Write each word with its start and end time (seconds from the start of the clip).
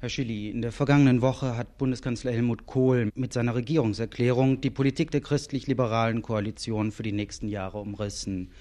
Herr 0.00 0.08
Schilly, 0.08 0.48
in 0.48 0.62
der 0.62 0.70
vergangenen 0.70 1.22
Woche 1.22 1.56
hat 1.56 1.76
Bundeskanzler 1.76 2.30
Helmut 2.30 2.66
Kohl 2.66 3.10
mit 3.16 3.32
seiner 3.32 3.56
Regierungserklärung 3.56 4.60
die 4.60 4.70
Politik 4.70 5.10
der 5.10 5.20
christlich-liberalen 5.20 6.22
Koalition 6.22 6.92
für 6.92 7.02
die 7.02 7.10
nächsten 7.10 7.48
Jahre 7.48 7.78
umrissen. 7.78 8.52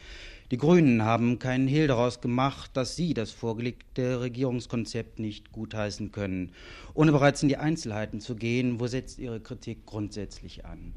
Die 0.49 0.57
Grünen 0.57 1.03
haben 1.03 1.37
keinen 1.37 1.67
Hehl 1.67 1.85
daraus 1.85 2.21
gemacht, 2.21 2.71
dass 2.73 2.95
sie 2.95 3.13
das 3.13 3.29
vorgelegte 3.29 4.19
Regierungskonzept 4.19 5.19
nicht 5.19 5.51
gutheißen 5.51 6.11
können. 6.11 6.53
Ohne 6.95 7.11
bereits 7.11 7.43
in 7.43 7.49
die 7.49 7.57
Einzelheiten 7.57 8.19
zu 8.19 8.35
gehen, 8.35 8.79
wo 8.79 8.87
setzt 8.87 9.19
Ihre 9.19 9.39
Kritik 9.39 9.85
grundsätzlich 9.85 10.65
an? 10.65 10.95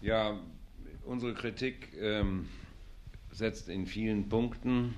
Ja, 0.00 0.38
unsere 1.04 1.34
Kritik 1.34 1.88
ähm, 2.00 2.46
setzt 3.32 3.68
in 3.68 3.86
vielen 3.86 4.28
Punkten 4.28 4.94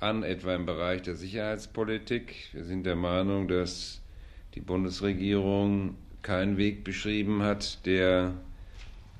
an, 0.00 0.22
etwa 0.22 0.54
im 0.54 0.66
Bereich 0.66 1.02
der 1.02 1.14
Sicherheitspolitik. 1.14 2.48
Wir 2.52 2.64
sind 2.64 2.86
der 2.86 2.96
Meinung, 2.96 3.48
dass 3.48 4.00
die 4.54 4.60
Bundesregierung 4.60 5.96
keinen 6.22 6.56
Weg 6.56 6.84
beschrieben 6.84 7.42
hat, 7.42 7.84
der 7.86 8.34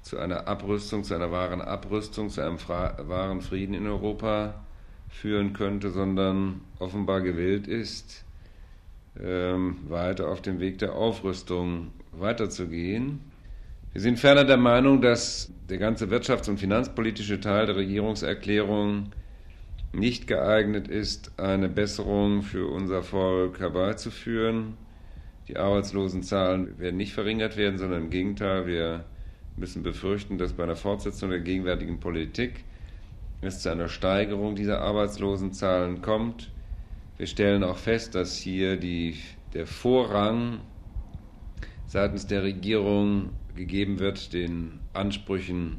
zu 0.02 0.18
einer 0.18 0.46
Abrüstung, 0.46 1.04
zu 1.04 1.14
einer 1.14 1.30
wahren 1.30 1.60
Abrüstung, 1.60 2.30
zu 2.30 2.40
einem 2.40 2.58
wahren 2.58 3.40
Frieden 3.40 3.74
in 3.74 3.86
Europa 3.86 4.54
führen 5.10 5.52
könnte, 5.52 5.90
sondern 5.90 6.60
offenbar 6.78 7.20
gewillt 7.22 7.66
ist, 7.66 8.24
ähm, 9.20 9.78
weiter 9.88 10.28
auf 10.28 10.42
dem 10.42 10.60
Weg 10.60 10.78
der 10.78 10.94
Aufrüstung 10.94 11.88
weiterzugehen. 12.12 13.20
Wir 13.92 14.00
sind 14.00 14.18
ferner 14.18 14.44
der 14.44 14.58
Meinung, 14.58 15.02
dass 15.02 15.50
der 15.68 15.78
ganze 15.78 16.06
wirtschafts- 16.06 16.48
und 16.48 16.58
finanzpolitische 16.58 17.40
Teil 17.40 17.66
der 17.66 17.76
Regierungserklärung 17.76 19.10
nicht 19.92 20.26
geeignet 20.26 20.88
ist, 20.88 21.38
eine 21.38 21.68
Besserung 21.68 22.42
für 22.42 22.66
unser 22.66 23.02
Volk 23.02 23.60
herbeizuführen. 23.60 24.74
Die 25.48 25.56
Arbeitslosenzahlen 25.56 26.78
werden 26.78 26.96
nicht 26.96 27.14
verringert 27.14 27.56
werden, 27.56 27.78
sondern 27.78 28.04
im 28.04 28.10
Gegenteil, 28.10 28.66
wir 28.66 29.04
müssen 29.56 29.82
befürchten, 29.82 30.38
dass 30.38 30.52
bei 30.52 30.64
einer 30.64 30.76
Fortsetzung 30.76 31.30
der 31.30 31.40
gegenwärtigen 31.40 32.00
Politik 32.00 32.64
es 33.40 33.60
zu 33.60 33.70
einer 33.70 33.88
Steigerung 33.88 34.56
dieser 34.56 34.80
Arbeitslosenzahlen 34.80 36.02
kommt. 36.02 36.50
Wir 37.16 37.26
stellen 37.26 37.64
auch 37.64 37.78
fest, 37.78 38.14
dass 38.14 38.36
hier 38.36 38.76
die, 38.76 39.16
der 39.54 39.66
Vorrang 39.66 40.60
seitens 41.86 42.26
der 42.26 42.42
Regierung 42.42 43.30
gegeben 43.56 43.98
wird 43.98 44.32
den 44.32 44.80
Ansprüchen 44.92 45.78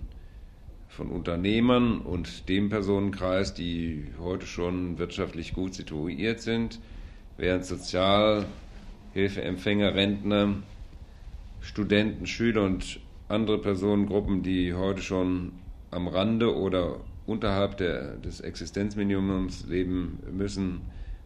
von 0.90 1.10
Unternehmern 1.10 2.02
und 2.02 2.50
dem 2.50 2.68
Personenkreis, 2.70 3.54
die 3.54 4.08
heute 4.20 4.46
schon 4.46 4.98
wirtschaftlich 4.98 5.54
gut 5.54 5.76
situiert 5.76 6.42
sind, 6.42 6.80
während 7.38 7.64
Sozialhilfeempfänger, 7.66 9.96
Rentner, 9.96 10.56
Studenten, 11.62 12.26
Schüler 12.26 12.64
und 12.64 13.00
andere 13.28 13.60
Personengruppen, 13.60 14.42
die 14.44 14.74
heute 14.74 15.02
schon 15.02 15.52
am 15.92 16.08
Rande 16.08 16.56
oder 16.56 17.02
unterhalb 17.26 17.76
der, 17.78 18.16
des 18.18 18.40
Existenzminimums 18.42 19.66
leben 19.68 20.20
müssen, 20.32 20.82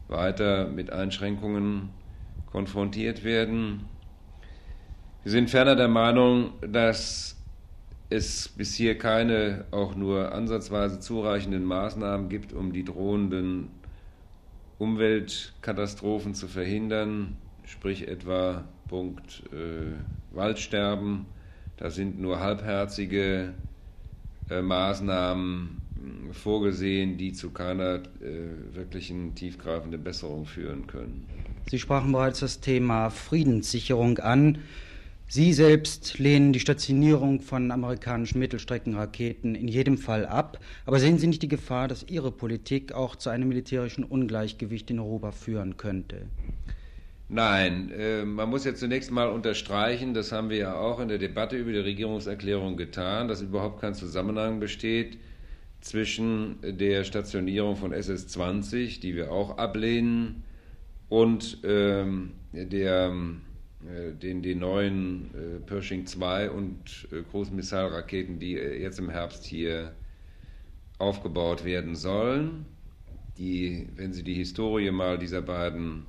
weiter 0.10 0.68
mit 0.68 0.92
Einschränkungen 0.92 1.90
konfrontiert 2.52 3.24
werden. 3.24 3.86
Wir 5.24 5.32
sind 5.32 5.50
ferner 5.50 5.78
der 5.78 5.88
Meinung, 5.88 6.52
dass 6.62 7.42
es 8.14 8.48
bis 8.50 8.76
hier 8.76 8.98
keine 8.98 9.66
auch 9.72 9.96
nur 9.96 10.32
ansatzweise 10.32 11.00
zureichenden 11.00 11.66
Maßnahmen 11.66 12.30
gibt, 12.30 12.54
um 12.54 12.72
die 12.72 12.84
drohenden 12.84 13.70
Umweltkatastrophen 14.78 16.36
zu 16.36 16.48
verhindern, 16.48 17.38
sprich 17.66 18.08
etwa 18.08 18.66
Punkt 18.88 19.44
äh, 19.52 20.36
Waldsterben. 20.36 21.26
Da 21.78 21.90
sind 21.90 22.20
nur 22.20 22.40
halbherzige 22.40 23.54
äh, 24.50 24.62
Maßnahmen 24.62 25.82
äh, 26.30 26.34
vorgesehen, 26.34 27.18
die 27.18 27.34
zu 27.34 27.50
keiner 27.50 27.96
äh, 27.96 28.76
wirklichen 28.76 29.34
tiefgreifenden 29.34 30.04
Besserung 30.04 30.46
führen 30.46 30.86
können. 30.86 31.26
Sie 31.70 31.80
sprachen 31.80 32.12
bereits 32.12 32.42
das 32.42 32.60
Thema 32.60 33.10
Friedenssicherung 33.10 34.20
an. 34.20 34.60
Sie 35.34 35.52
selbst 35.52 36.20
lehnen 36.20 36.54
die 36.54 36.60
Stationierung 36.60 37.42
von 37.42 37.72
amerikanischen 37.72 38.38
Mittelstreckenraketen 38.38 39.56
in 39.56 39.68
jedem 39.68 39.98
Fall 39.98 40.28
ab. 40.28 40.60
Aber 40.86 41.00
sehen 41.00 41.18
Sie 41.18 41.26
nicht 41.26 41.42
die 41.42 41.48
Gefahr, 41.48 41.88
dass 41.88 42.06
Ihre 42.08 42.32
Politik 42.32 42.92
auch 42.92 43.16
zu 43.16 43.32
einem 43.32 43.48
militärischen 43.48 44.04
Ungleichgewicht 44.04 44.92
in 44.92 45.00
Europa 45.00 45.32
führen 45.32 45.76
könnte? 45.76 46.28
Nein, 47.30 47.92
äh, 47.98 48.24
man 48.24 48.48
muss 48.48 48.64
ja 48.64 48.76
zunächst 48.76 49.10
mal 49.10 49.28
unterstreichen, 49.28 50.14
das 50.14 50.32
haben 50.32 50.52
wir 50.52 50.58
ja 50.58 50.76
auch 50.76 51.00
in 51.00 51.08
der 51.08 51.18
Debatte 51.18 51.58
über 51.58 51.72
die 51.72 51.80
Regierungserklärung 51.80 52.78
getan, 52.78 53.28
dass 53.28 53.42
überhaupt 53.42 53.82
kein 53.82 53.96
Zusammenhang 53.96 54.60
besteht 54.60 55.18
zwischen 55.82 56.58
der 56.62 57.06
Stationierung 57.06 57.76
von 57.76 57.92
SS-20, 57.92 59.00
die 59.00 59.16
wir 59.16 59.32
auch 59.32 59.58
ablehnen, 59.58 60.44
und 61.10 61.58
ähm, 61.64 62.34
der 62.52 63.08
äh, 63.08 63.53
den, 64.22 64.42
den 64.42 64.60
neuen 64.60 65.32
äh, 65.34 65.60
Pershing 65.60 66.06
2 66.06 66.52
und 66.52 67.08
äh, 67.12 67.22
Großmissilraketen, 67.32 68.40
die 68.40 68.58
äh, 68.58 68.82
jetzt 68.82 69.00
im 69.00 69.10
Herbst 69.10 69.44
hier 69.46 69.94
aufgebaut 71.00 71.66
werden 71.66 71.96
sollen. 71.96 72.66
Die, 73.38 73.88
wenn 73.96 74.14
Sie 74.14 74.24
die 74.24 74.36
Historie 74.36 74.92
mal 74.92 75.18
dieser 75.18 75.42
beiden 75.42 76.06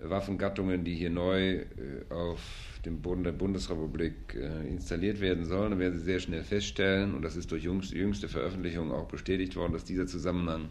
Waffengattungen, 0.00 0.84
die 0.84 0.94
hier 0.94 1.10
neu 1.10 1.54
äh, 1.54 1.64
auf 2.10 2.40
dem 2.84 3.00
Boden 3.00 3.24
der 3.24 3.32
Bundesrepublik 3.32 4.34
äh, 4.34 4.68
installiert 4.68 5.20
werden 5.20 5.44
sollen, 5.44 5.70
dann 5.70 5.80
werden 5.80 5.98
Sie 5.98 6.04
sehr 6.04 6.20
schnell 6.20 6.44
feststellen, 6.44 7.14
und 7.14 7.22
das 7.22 7.36
ist 7.36 7.50
durch 7.50 7.64
jüngste 7.64 8.28
Veröffentlichungen 8.28 8.92
auch 8.92 9.08
bestätigt 9.08 9.56
worden, 9.56 9.72
dass 9.72 9.84
dieser 9.84 10.06
Zusammenhang 10.06 10.68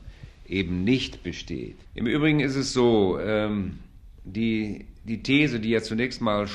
eben 0.47 0.83
nicht 0.83 1.23
besteht. 1.23 1.75
Im 1.95 2.05
Übrigen 2.07 2.39
ist 2.39 2.55
es 2.55 2.71
so, 2.71 3.19
ähm, 3.19 3.79
die, 4.23 4.85
die 5.05 5.21
These, 5.21 5.59
die 5.59 5.69
ja 5.69 5.81
zunächst 5.81 6.19
mal 6.19 6.47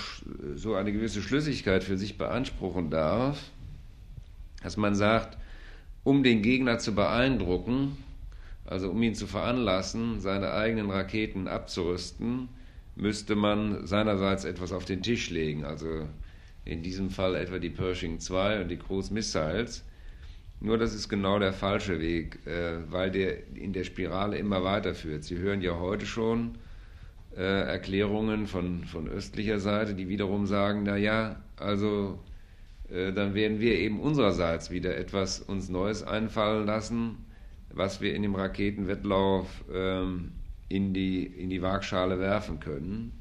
so 0.57 0.75
eine 0.75 0.93
gewisse 0.93 1.23
Schlüssigkeit 1.23 1.85
für 1.85 1.97
sich 1.97 2.19
beanspruchen 2.19 2.91
darf, 2.91 3.51
dass 4.63 4.77
man 4.77 4.95
sagt, 4.95 5.39
um 6.03 6.23
den 6.23 6.43
Gegner 6.43 6.79
zu 6.79 6.95
beeindrucken, 6.95 7.97
also 8.65 8.91
um 8.91 9.03
ihn 9.03 9.15
zu 9.15 9.27
veranlassen, 9.27 10.21
seine 10.21 10.53
eigenen 10.53 10.91
Raketen 10.91 11.47
abzurüsten, 11.47 12.49
müsste 12.97 13.37
man 13.37 13.87
seinerseits 13.87 14.45
etwas 14.45 14.73
auf 14.73 14.85
den 14.85 15.03
Tisch 15.03 15.31
legen, 15.31 15.65
also 15.65 16.07
in 16.65 16.83
diesem 16.83 17.11
Fall 17.11 17.37
etwa 17.37 17.59
die 17.59 17.71
Pershing 17.71 18.19
2 18.19 18.63
und 18.63 18.69
die 18.69 18.77
Cruise 18.77 19.13
Missiles. 19.15 19.85
Nur 20.61 20.77
das 20.77 20.93
ist 20.93 21.09
genau 21.09 21.39
der 21.39 21.53
falsche 21.53 22.01
Weg, 22.01 22.47
äh, 22.47 22.79
weil 22.91 23.11
der 23.11 23.55
in 23.55 23.73
der 23.73 23.85
Spirale 23.85 24.37
immer 24.37 24.63
weiterführt. 24.63 25.25
Sie 25.25 25.39
hören 25.39 25.63
ja 25.63 25.79
heute 25.79 26.05
schon, 26.05 26.59
äh, 27.37 27.43
Erklärungen 27.43 28.47
von, 28.47 28.85
von 28.85 29.09
östlicher 29.09 29.61
Seite, 29.61 29.95
die 29.95 30.09
wiederum 30.09 30.47
sagen, 30.47 30.83
na 30.85 30.97
ja, 30.97 31.37
also 31.57 32.19
äh, 32.91 33.13
dann 33.13 33.35
werden 33.35 33.61
wir 33.61 33.79
eben 33.79 34.01
unsererseits 34.01 34.71
wieder 34.71 34.97
etwas 34.97 35.41
uns 35.41 35.69
Neues 35.69 36.03
einfallen 36.03 36.67
lassen, 36.67 37.25
was 37.73 38.01
wir 38.01 38.15
in 38.15 38.23
dem 38.23 38.35
Raketenwettlauf 38.35 39.65
ähm, 39.73 40.33
in, 40.69 40.93
die, 40.93 41.25
in 41.25 41.51
die 41.51 41.63
Waagschale 41.63 42.19
werfen 42.19 42.61
können. 42.61 43.13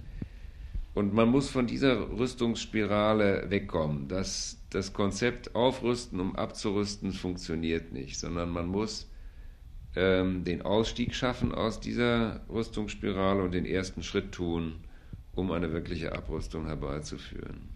Und 0.96 1.14
man 1.14 1.30
muss 1.30 1.50
von 1.50 1.68
dieser 1.68 2.10
Rüstungsspirale 2.18 3.46
wegkommen. 3.50 4.08
Das, 4.08 4.58
das 4.70 4.92
Konzept 4.92 5.56
Aufrüsten, 5.56 6.20
um 6.20 6.36
abzurüsten, 6.36 7.14
funktioniert 7.14 7.94
nicht, 7.94 8.20
sondern 8.20 8.50
man 8.50 8.68
muss 8.68 9.08
ähm, 10.00 10.46
den 10.46 10.62
Ausstieg 10.62 11.14
schaffen 11.14 11.54
aus 11.54 11.82
dieser 11.82 12.40
Rüstungsspirale 12.50 13.44
und 13.44 13.54
den 13.54 13.66
ersten 13.66 14.02
Schritt 14.02 14.32
tun, 14.32 14.76
um 15.36 15.52
eine 15.52 15.74
wirkliche 15.74 16.14
Abrüstung 16.14 16.68
herbeizuführen. 16.68 17.68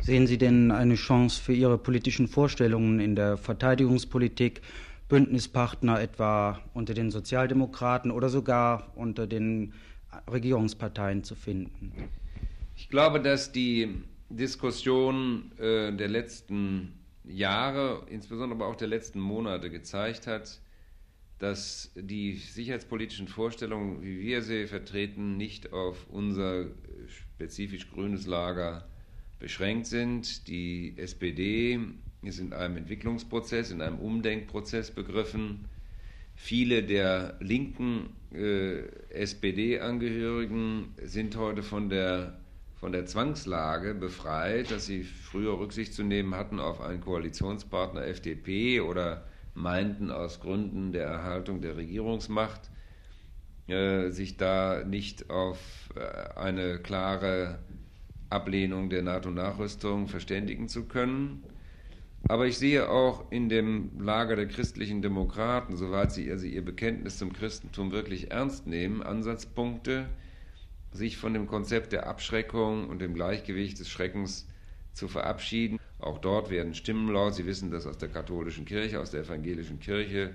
Sehen 0.00 0.26
Sie 0.26 0.36
denn 0.36 0.70
eine 0.70 0.96
Chance 0.96 1.40
für 1.40 1.54
Ihre 1.54 1.78
politischen 1.78 2.28
Vorstellungen 2.28 3.00
in 3.00 3.16
der 3.16 3.38
Verteidigungspolitik, 3.38 4.60
Bündnispartner 5.08 5.98
etwa 6.00 6.60
unter 6.74 6.92
den 6.92 7.10
Sozialdemokraten 7.10 8.10
oder 8.10 8.28
sogar 8.28 8.92
unter 8.94 9.26
den 9.26 9.72
Regierungsparteien 10.30 11.24
zu 11.24 11.34
finden? 11.34 11.92
Ich 12.76 12.90
glaube, 12.90 13.20
dass 13.20 13.50
die 13.50 14.02
Diskussion 14.28 15.52
äh, 15.58 15.92
der 15.92 16.08
letzten 16.08 16.98
Jahre, 17.24 18.02
insbesondere 18.10 18.58
aber 18.60 18.66
auch 18.66 18.76
der 18.76 18.88
letzten 18.88 19.20
Monate 19.20 19.70
gezeigt 19.70 20.26
hat, 20.26 20.60
dass 21.42 21.90
die 21.96 22.36
sicherheitspolitischen 22.36 23.26
Vorstellungen, 23.26 24.00
wie 24.00 24.20
wir 24.20 24.42
sie 24.42 24.68
vertreten, 24.68 25.36
nicht 25.36 25.72
auf 25.72 26.06
unser 26.08 26.66
spezifisch 27.08 27.90
grünes 27.90 28.28
Lager 28.28 28.86
beschränkt 29.40 29.88
sind. 29.88 30.46
Die 30.46 30.94
SPD 30.96 31.80
ist 32.22 32.38
in 32.38 32.52
einem 32.52 32.76
Entwicklungsprozess, 32.76 33.72
in 33.72 33.82
einem 33.82 33.98
Umdenkprozess 33.98 34.92
begriffen. 34.92 35.64
Viele 36.36 36.84
der 36.84 37.38
linken 37.40 38.10
äh, 38.32 38.82
SPD-Angehörigen 39.10 40.94
sind 41.02 41.34
heute 41.36 41.64
von 41.64 41.88
der, 41.88 42.38
von 42.76 42.92
der 42.92 43.06
Zwangslage 43.06 43.94
befreit, 43.94 44.70
dass 44.70 44.86
sie 44.86 45.02
früher 45.02 45.58
Rücksicht 45.58 45.92
zu 45.92 46.04
nehmen 46.04 46.36
hatten 46.36 46.60
auf 46.60 46.80
einen 46.80 47.00
Koalitionspartner 47.00 48.06
FDP 48.06 48.80
oder 48.80 49.24
meinten 49.54 50.10
aus 50.10 50.40
Gründen 50.40 50.92
der 50.92 51.06
Erhaltung 51.06 51.60
der 51.60 51.76
Regierungsmacht 51.76 52.70
äh, 53.68 54.10
sich 54.10 54.36
da 54.36 54.84
nicht 54.84 55.30
auf 55.30 55.90
äh, 55.94 56.38
eine 56.38 56.78
klare 56.78 57.58
Ablehnung 58.30 58.90
der 58.90 59.02
NATO-Nachrüstung 59.02 60.08
verständigen 60.08 60.68
zu 60.68 60.84
können. 60.86 61.44
Aber 62.28 62.46
ich 62.46 62.56
sehe 62.58 62.88
auch 62.88 63.30
in 63.30 63.48
dem 63.48 64.00
Lager 64.00 64.36
der 64.36 64.48
christlichen 64.48 65.02
Demokraten, 65.02 65.76
soweit 65.76 66.12
sie 66.12 66.30
also 66.30 66.46
ihr 66.46 66.64
Bekenntnis 66.64 67.18
zum 67.18 67.32
Christentum 67.32 67.92
wirklich 67.92 68.30
ernst 68.30 68.66
nehmen, 68.66 69.02
Ansatzpunkte, 69.02 70.08
sich 70.92 71.16
von 71.18 71.34
dem 71.34 71.46
Konzept 71.46 71.92
der 71.92 72.06
Abschreckung 72.06 72.88
und 72.88 73.00
dem 73.00 73.14
Gleichgewicht 73.14 73.78
des 73.78 73.90
Schreckens 73.90 74.48
zu 74.92 75.08
verabschieden. 75.08 75.78
Auch 75.98 76.18
dort 76.18 76.50
werden 76.50 76.74
Stimmen 76.74 77.12
laut. 77.12 77.34
Sie 77.34 77.46
wissen 77.46 77.70
das 77.70 77.86
aus 77.86 77.98
der 77.98 78.08
katholischen 78.08 78.64
Kirche, 78.64 79.00
aus 79.00 79.10
der 79.10 79.22
evangelischen 79.22 79.80
Kirche. 79.80 80.34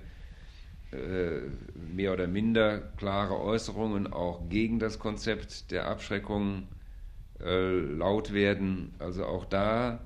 Äh, 0.91 1.49
mehr 1.93 2.13
oder 2.13 2.27
minder 2.27 2.79
klare 2.79 3.37
Äußerungen 3.41 4.13
auch 4.13 4.47
gegen 4.47 4.79
das 4.79 4.99
Konzept 4.99 5.69
der 5.71 5.87
Abschreckung 5.87 6.69
äh, 7.41 7.77
laut 7.77 8.33
werden. 8.33 8.93
Also 8.97 9.25
auch 9.25 9.43
da 9.43 9.99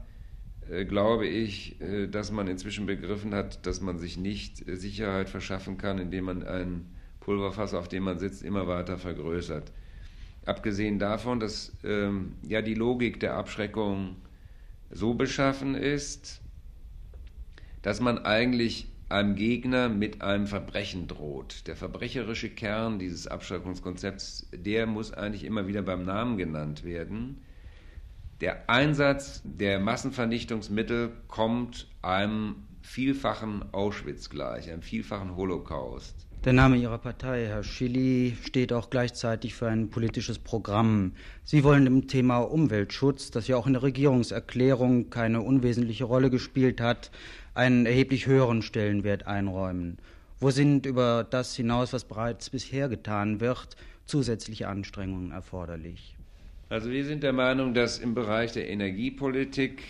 äh, 0.71 0.85
glaube 0.85 1.27
ich, 1.27 1.77
dass 2.09 2.31
man 2.31 2.47
inzwischen 2.47 2.87
begriffen 2.87 3.35
hat, 3.35 3.65
dass 3.67 3.79
man 3.79 3.99
sich 3.99 4.17
nicht 4.17 4.63
Sicherheit 4.65 5.29
verschaffen 5.29 5.77
kann, 5.77 5.99
indem 5.99 6.25
man 6.25 6.43
ein 6.43 6.87
Pulverfass, 7.19 7.75
auf 7.75 7.87
dem 7.87 8.03
man 8.03 8.17
sitzt, 8.17 8.43
immer 8.43 8.67
weiter 8.67 8.97
vergrößert. 8.97 9.71
Abgesehen 10.45 10.97
davon, 10.97 11.39
dass 11.39 11.73
ähm, 11.83 12.33
ja 12.41 12.63
die 12.63 12.73
Logik 12.73 13.19
der 13.19 13.35
Abschreckung 13.35 14.15
so 14.91 15.13
beschaffen 15.13 15.75
ist, 15.75 16.41
dass 17.81 17.99
man 17.99 18.19
eigentlich 18.19 18.87
einem 19.09 19.35
Gegner 19.35 19.89
mit 19.89 20.21
einem 20.21 20.47
Verbrechen 20.47 21.07
droht. 21.07 21.67
Der 21.67 21.75
verbrecherische 21.75 22.49
Kern 22.49 22.99
dieses 22.99 23.27
Abschreckungskonzepts, 23.27 24.47
der 24.53 24.87
muss 24.87 25.13
eigentlich 25.13 25.43
immer 25.43 25.67
wieder 25.67 25.81
beim 25.81 26.03
Namen 26.03 26.37
genannt 26.37 26.83
werden. 26.83 27.41
Der 28.39 28.69
Einsatz 28.69 29.41
der 29.43 29.79
Massenvernichtungsmittel 29.79 31.11
kommt 31.27 31.87
einem 32.01 32.55
vielfachen 32.81 33.63
Auschwitz 33.73 34.29
gleich, 34.29 34.69
einem 34.69 34.81
vielfachen 34.81 35.35
Holocaust. 35.35 36.27
Der 36.43 36.53
Name 36.53 36.77
Ihrer 36.77 36.97
Partei, 36.97 37.45
Herr 37.45 37.63
Schilly, 37.63 38.35
steht 38.43 38.73
auch 38.73 38.89
gleichzeitig 38.89 39.53
für 39.53 39.67
ein 39.67 39.91
politisches 39.91 40.39
Programm. 40.39 41.13
Sie 41.43 41.63
wollen 41.63 41.85
dem 41.85 42.07
Thema 42.07 42.39
Umweltschutz, 42.39 43.29
das 43.29 43.47
ja 43.47 43.57
auch 43.57 43.67
in 43.67 43.73
der 43.73 43.83
Regierungserklärung 43.83 45.11
keine 45.11 45.41
unwesentliche 45.41 46.05
Rolle 46.05 46.31
gespielt 46.31 46.81
hat, 46.81 47.11
einen 47.53 47.85
erheblich 47.85 48.25
höheren 48.25 48.63
Stellenwert 48.63 49.27
einräumen. 49.27 49.99
Wo 50.39 50.49
sind 50.49 50.87
über 50.87 51.23
das 51.29 51.55
hinaus, 51.55 51.93
was 51.93 52.05
bereits 52.05 52.49
bisher 52.49 52.89
getan 52.89 53.39
wird, 53.39 53.75
zusätzliche 54.07 54.67
Anstrengungen 54.67 55.31
erforderlich? 55.31 56.15
Also 56.69 56.89
wir 56.89 57.05
sind 57.05 57.21
der 57.21 57.33
Meinung, 57.33 57.75
dass 57.75 57.99
im 57.99 58.15
Bereich 58.15 58.53
der 58.53 58.67
Energiepolitik 58.67 59.83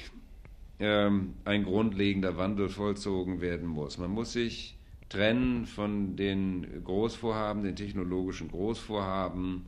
ähm, 0.82 1.36
ein 1.46 1.64
grundlegender 1.64 2.38
Wandel 2.38 2.68
vollzogen 2.68 3.40
werden 3.40 3.68
muss. 3.68 3.98
Man 3.98 4.10
muss 4.10 4.34
sich 4.34 4.78
trennen 5.10 5.66
von 5.66 6.16
den 6.16 6.84
Großvorhaben, 6.84 7.64
den 7.64 7.76
technologischen 7.76 8.50
Großvorhaben, 8.50 9.66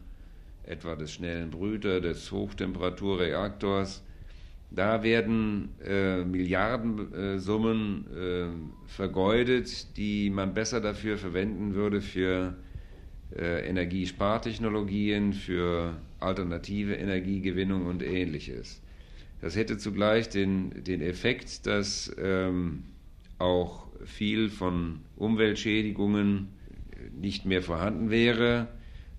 etwa 0.65 0.95
des 0.95 1.13
schnellen 1.13 1.51
Brüter, 1.51 2.01
des 2.01 2.31
Hochtemperaturreaktors. 2.31 4.03
Da 4.71 5.03
werden 5.03 5.69
äh, 5.85 6.23
Milliardensummen 6.23 8.07
äh, 8.15 8.89
vergeudet, 8.89 9.95
die 9.97 10.31
man 10.31 10.55
besser 10.55 10.81
dafür 10.81 11.17
verwenden 11.17 11.75
würde 11.75 12.01
für 12.01 12.55
äh, 13.35 13.67
Energiespartechnologien, 13.67 15.33
für 15.33 16.01
alternative 16.19 16.95
Energiegewinnung 16.95 17.85
und 17.85 18.01
ähnliches. 18.01 18.81
Das 19.43 19.57
hätte 19.57 19.77
zugleich 19.77 20.29
den, 20.29 20.85
den 20.85 21.01
Effekt, 21.01 21.67
dass 21.67 22.15
ähm, 22.17 22.85
auch 23.39 23.87
viel 24.05 24.49
von 24.49 25.01
Umweltschädigungen 25.17 26.47
nicht 27.19 27.45
mehr 27.45 27.61
vorhanden 27.61 28.09
wäre. 28.09 28.69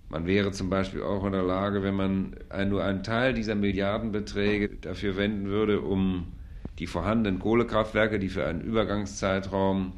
Man 0.08 0.26
wäre 0.26 0.50
zum 0.50 0.70
Beispiel 0.70 1.02
auch 1.02 1.26
in 1.26 1.32
der 1.32 1.42
Lage, 1.42 1.82
wenn 1.82 1.94
man 1.94 2.36
nur 2.70 2.82
einen 2.82 3.02
Teil 3.02 3.34
dieser 3.34 3.54
Milliardenbeträge 3.54 4.70
dafür 4.80 5.18
wenden 5.18 5.48
würde, 5.48 5.82
um 5.82 6.32
die 6.78 6.86
vorhandenen 6.86 7.38
Kohlekraftwerke, 7.38 8.18
die 8.18 8.30
für 8.30 8.46
einen 8.46 8.62
Übergangszeitraum 8.62 9.92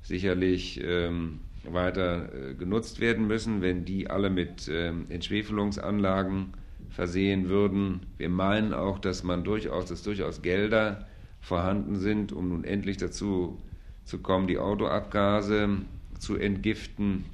sicherlich 0.00 0.80
ähm, 0.84 1.40
weiter 1.64 2.28
äh, 2.32 2.54
genutzt 2.54 3.00
werden 3.00 3.26
müssen, 3.26 3.62
wenn 3.62 3.84
die 3.84 4.08
alle 4.08 4.30
mit 4.30 4.68
äh, 4.68 4.92
Entschwefelungsanlagen 5.08 6.52
versehen 6.92 7.48
würden. 7.48 8.00
Wir 8.18 8.28
meinen 8.28 8.72
auch, 8.72 8.98
dass 8.98 9.24
man 9.24 9.44
durchaus, 9.44 9.86
dass 9.86 10.02
durchaus 10.02 10.42
Gelder 10.42 11.06
vorhanden 11.40 11.96
sind, 11.96 12.32
um 12.32 12.50
nun 12.50 12.64
endlich 12.64 12.98
dazu 12.98 13.58
zu 14.04 14.18
kommen, 14.18 14.46
die 14.46 14.58
Autoabgase 14.58 15.78
zu 16.18 16.36
entgiften. 16.36 17.24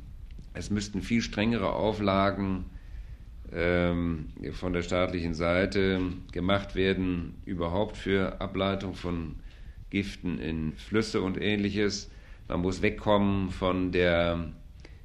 Es 0.55 0.71
müssten 0.71 1.03
viel 1.03 1.23
strengere 1.23 1.73
Auflagen 1.73 2.65
ähm, 3.53 4.29
von 4.53 4.73
der 4.73 4.83
staatlichen 4.83 5.35
Seite 5.35 6.01
gemacht 6.33 6.75
werden, 6.75 7.35
überhaupt 7.45 7.97
für 7.97 8.41
Ableitung 8.41 8.95
von 8.95 9.37
Giften 9.91 10.39
in 10.39 10.73
Flüsse 10.75 11.21
und 11.21 11.41
ähnliches. 11.41 12.11
Man 12.47 12.61
muss 12.61 12.83
wegkommen 12.83 13.51
von 13.51 13.93
der 13.93 14.53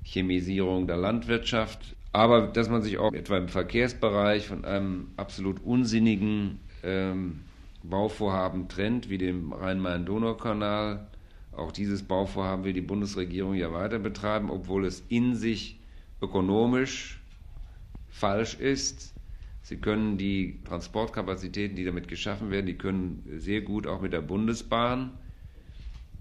Chemisierung 0.03 0.87
der 0.87 0.97
Landwirtschaft. 0.97 1.95
Aber 2.13 2.47
dass 2.47 2.69
man 2.69 2.83
sich 2.83 2.99
auch 2.99 3.11
etwa 3.11 3.37
im 3.37 3.49
Verkehrsbereich 3.49 4.47
von 4.47 4.65
einem 4.65 5.09
absolut 5.17 5.63
unsinnigen 5.63 6.59
ähm, 6.83 7.41
Bauvorhaben 7.81 8.69
trennt, 8.69 9.09
wie 9.09 9.17
dem 9.17 9.51
Rhein-Main-Donau-Kanal. 9.51 11.07
Auch 11.51 11.71
dieses 11.71 12.03
Bauvorhaben 12.03 12.63
will 12.63 12.73
die 12.73 12.81
Bundesregierung 12.81 13.55
ja 13.55 13.73
weiter 13.73 13.99
betreiben, 13.99 14.49
obwohl 14.51 14.85
es 14.85 15.03
in 15.09 15.35
sich 15.35 15.79
ökonomisch 16.21 17.19
falsch 18.09 18.55
ist. 18.55 19.15
Sie 19.63 19.77
können 19.77 20.17
die 20.17 20.61
Transportkapazitäten, 20.65 21.75
die 21.75 21.85
damit 21.85 22.07
geschaffen 22.07 22.51
werden, 22.51 22.65
die 22.65 22.77
können 22.77 23.23
sehr 23.37 23.61
gut 23.61 23.87
auch 23.87 24.01
mit 24.01 24.13
der 24.13 24.21
Bundesbahn 24.21 25.17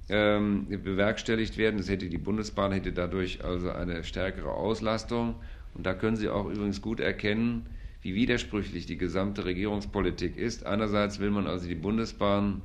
ähm, 0.09 0.69
bewerkstelligt 0.69 1.59
werden. 1.59 1.77
Das 1.79 1.89
hätte 1.89 2.09
die 2.09 2.19
Bundesbahn 2.19 2.73
hätte 2.73 2.93
dadurch 2.93 3.45
also 3.45 3.71
eine 3.71 4.05
stärkere 4.05 4.53
Auslastung. 4.53 5.37
Und 5.75 5.87
da 5.87 5.95
können 5.95 6.17
Sie 6.17 6.29
auch 6.29 6.47
übrigens 6.47 6.83
gut 6.83 7.01
erkennen, 7.01 7.67
wie 8.03 8.15
widersprüchlich 8.15 8.87
die 8.87 8.99
gesamte 8.99 9.45
Regierungspolitik 9.45 10.37
ist. 10.37 10.67
Einerseits 10.67 11.21
will 11.21 11.31
man 11.31 11.47
also 11.47 11.69
die 11.69 11.75
Bundesbahn 11.75 12.63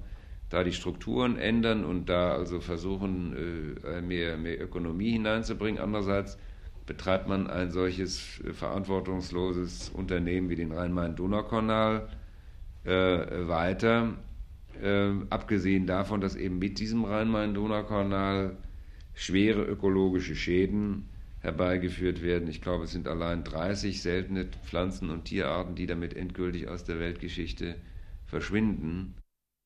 da 0.50 0.64
die 0.64 0.72
Strukturen 0.72 1.38
ändern 1.38 1.84
und 1.84 2.10
da 2.10 2.34
also 2.34 2.60
versuchen, 2.60 3.76
äh, 3.84 4.02
mehr, 4.02 4.38
mehr 4.38 4.62
Ökonomie 4.62 5.12
hineinzubringen. 5.12 5.82
Andererseits 5.82 6.38
betreibt 6.86 7.28
man 7.28 7.48
ein 7.48 7.70
solches 7.70 8.42
äh, 8.44 8.54
verantwortungsloses 8.54 9.90
Unternehmen 9.90 10.50
wie 10.50 10.56
den 10.56 10.72
Rhein-Main-Donau-Kanal 10.72 12.08
äh, 12.86 12.90
weiter. 12.90 14.14
Äh, 14.82 15.12
abgesehen 15.30 15.86
davon, 15.86 16.22
dass 16.22 16.36
eben 16.36 16.60
mit 16.60 16.80
diesem 16.80 17.04
Rhein-Main-Donau-Kanal 17.04 18.56
schwere 19.14 19.64
ökologische 19.64 20.36
Schäden 20.36 21.10
herbeigeführt 21.48 22.22
werden. 22.22 22.50
Ich 22.50 22.62
glaube, 22.62 22.84
es 22.84 22.92
sind 22.92 23.08
allein 23.08 23.44
30 23.44 24.01
seltene 24.01 24.46
Pflanzen- 24.46 25.10
und 25.10 25.25
Tierarten, 25.25 25.75
die 25.75 25.88
damit 25.88 26.16
endgültig 26.16 26.68
aus 26.68 26.84
der 26.84 27.00
Weltgeschichte 27.00 27.77
verschwinden. 28.25 29.16